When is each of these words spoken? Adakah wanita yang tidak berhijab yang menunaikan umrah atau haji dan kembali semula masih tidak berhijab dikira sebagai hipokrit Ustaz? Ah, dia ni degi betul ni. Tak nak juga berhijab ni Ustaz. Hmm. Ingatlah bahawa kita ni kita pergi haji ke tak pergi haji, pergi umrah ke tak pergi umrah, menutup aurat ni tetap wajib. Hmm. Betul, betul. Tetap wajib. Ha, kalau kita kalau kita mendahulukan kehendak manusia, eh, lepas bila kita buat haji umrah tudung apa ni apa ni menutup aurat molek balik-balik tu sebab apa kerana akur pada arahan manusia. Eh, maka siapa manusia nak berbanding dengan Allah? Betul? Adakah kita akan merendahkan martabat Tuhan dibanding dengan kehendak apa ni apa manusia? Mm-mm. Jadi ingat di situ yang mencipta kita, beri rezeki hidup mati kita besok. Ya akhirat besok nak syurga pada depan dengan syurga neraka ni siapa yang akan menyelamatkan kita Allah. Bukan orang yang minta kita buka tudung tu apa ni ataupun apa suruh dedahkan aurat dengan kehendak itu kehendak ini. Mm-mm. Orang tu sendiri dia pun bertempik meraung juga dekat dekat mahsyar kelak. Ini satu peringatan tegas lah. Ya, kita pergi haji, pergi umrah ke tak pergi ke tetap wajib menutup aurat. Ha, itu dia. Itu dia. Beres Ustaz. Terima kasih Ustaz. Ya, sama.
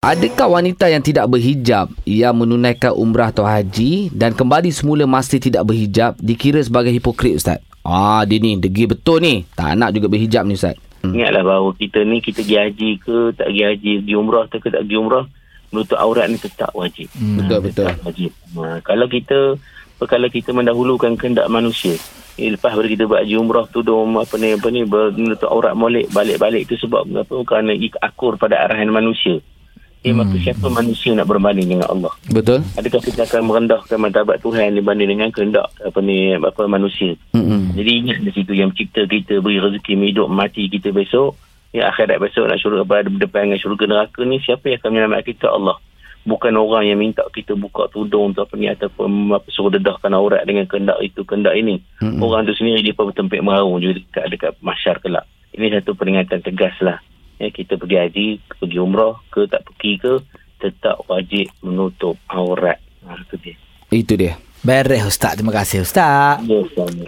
Adakah 0.00 0.56
wanita 0.56 0.88
yang 0.88 1.04
tidak 1.04 1.28
berhijab 1.28 1.92
yang 2.08 2.32
menunaikan 2.32 2.96
umrah 2.96 3.28
atau 3.28 3.44
haji 3.44 4.08
dan 4.16 4.32
kembali 4.32 4.72
semula 4.72 5.04
masih 5.04 5.36
tidak 5.36 5.60
berhijab 5.68 6.16
dikira 6.16 6.56
sebagai 6.64 6.88
hipokrit 6.88 7.36
Ustaz? 7.36 7.60
Ah, 7.84 8.24
dia 8.24 8.40
ni 8.40 8.56
degi 8.56 8.88
betul 8.88 9.20
ni. 9.20 9.44
Tak 9.52 9.76
nak 9.76 9.92
juga 9.92 10.08
berhijab 10.08 10.48
ni 10.48 10.56
Ustaz. 10.56 10.80
Hmm. 11.04 11.20
Ingatlah 11.20 11.44
bahawa 11.44 11.76
kita 11.76 12.00
ni 12.08 12.24
kita 12.24 12.40
pergi 12.40 12.56
haji 12.56 12.90
ke 12.96 13.16
tak 13.36 13.52
pergi 13.52 13.62
haji, 13.68 13.92
pergi 14.00 14.14
umrah 14.16 14.44
ke 14.48 14.56
tak 14.72 14.80
pergi 14.88 14.96
umrah, 14.96 15.24
menutup 15.68 15.98
aurat 16.00 16.26
ni 16.32 16.36
tetap 16.40 16.72
wajib. 16.72 17.12
Hmm. 17.12 17.36
Betul, 17.36 17.58
betul. 17.60 17.84
Tetap 17.84 18.00
wajib. 18.00 18.30
Ha, 18.56 18.80
kalau 18.80 19.04
kita 19.04 19.38
kalau 20.00 20.28
kita 20.32 20.50
mendahulukan 20.56 21.12
kehendak 21.20 21.52
manusia, 21.52 21.92
eh, 22.40 22.48
lepas 22.48 22.72
bila 22.72 22.88
kita 22.88 23.04
buat 23.04 23.20
haji 23.20 23.36
umrah 23.36 23.68
tudung 23.68 24.16
apa 24.16 24.32
ni 24.40 24.56
apa 24.56 24.64
ni 24.72 24.80
menutup 24.88 25.52
aurat 25.52 25.76
molek 25.76 26.08
balik-balik 26.08 26.72
tu 26.72 26.80
sebab 26.80 27.04
apa 27.04 27.36
kerana 27.44 27.76
akur 28.00 28.40
pada 28.40 28.64
arahan 28.64 28.88
manusia. 28.88 29.44
Eh, 30.00 30.16
maka 30.16 30.32
siapa 30.40 30.72
manusia 30.72 31.12
nak 31.12 31.28
berbanding 31.28 31.76
dengan 31.76 31.84
Allah? 31.92 32.08
Betul? 32.32 32.64
Adakah 32.80 33.04
kita 33.04 33.28
akan 33.28 33.52
merendahkan 33.52 34.00
martabat 34.00 34.40
Tuhan 34.40 34.72
dibanding 34.72 35.12
dengan 35.12 35.28
kehendak 35.28 35.68
apa 35.76 36.00
ni 36.00 36.32
apa 36.32 36.64
manusia? 36.64 37.12
Mm-mm. 37.36 37.76
Jadi 37.76 37.90
ingat 38.00 38.18
di 38.24 38.32
situ 38.32 38.56
yang 38.56 38.72
mencipta 38.72 39.04
kita, 39.04 39.44
beri 39.44 39.60
rezeki 39.60 40.00
hidup 40.00 40.32
mati 40.32 40.72
kita 40.72 40.88
besok. 40.88 41.36
Ya 41.76 41.92
akhirat 41.92 42.16
besok 42.16 42.48
nak 42.48 42.58
syurga 42.64 42.82
pada 42.88 43.12
depan 43.12 43.52
dengan 43.52 43.60
syurga 43.60 43.84
neraka 43.84 44.24
ni 44.24 44.40
siapa 44.40 44.72
yang 44.72 44.80
akan 44.80 44.88
menyelamatkan 44.88 45.28
kita 45.36 45.46
Allah. 45.52 45.76
Bukan 46.24 46.52
orang 46.56 46.88
yang 46.88 46.96
minta 46.96 47.20
kita 47.36 47.52
buka 47.52 47.92
tudung 47.92 48.32
tu 48.32 48.40
apa 48.40 48.56
ni 48.56 48.72
ataupun 48.72 49.36
apa 49.36 49.48
suruh 49.52 49.68
dedahkan 49.68 50.16
aurat 50.16 50.48
dengan 50.48 50.64
kehendak 50.64 50.96
itu 51.04 51.28
kehendak 51.28 51.52
ini. 51.60 51.76
Mm-mm. 52.00 52.24
Orang 52.24 52.48
tu 52.48 52.56
sendiri 52.56 52.80
dia 52.80 52.96
pun 52.96 53.12
bertempik 53.12 53.44
meraung 53.44 53.76
juga 53.84 54.00
dekat 54.00 54.24
dekat 54.32 54.52
mahsyar 54.64 54.96
kelak. 55.04 55.28
Ini 55.52 55.76
satu 55.76 55.92
peringatan 55.92 56.40
tegas 56.40 56.72
lah. 56.80 56.96
Ya, 57.40 57.48
kita 57.48 57.80
pergi 57.80 57.96
haji, 57.96 58.26
pergi 58.60 58.76
umrah 58.76 59.16
ke 59.32 59.48
tak 59.48 59.64
pergi 59.64 59.96
ke 59.96 60.20
tetap 60.60 61.00
wajib 61.08 61.48
menutup 61.64 62.20
aurat. 62.28 62.76
Ha, 63.08 63.16
itu 63.16 63.36
dia. 63.40 63.56
Itu 63.88 64.12
dia. 64.20 64.36
Beres 64.60 65.08
Ustaz. 65.08 65.40
Terima 65.40 65.56
kasih 65.56 65.80
Ustaz. 65.80 66.44
Ya, 66.44 66.60
sama. 66.76 67.00